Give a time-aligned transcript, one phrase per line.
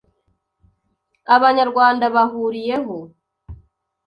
[1.35, 2.97] Abanyarwanda bahuriyeho,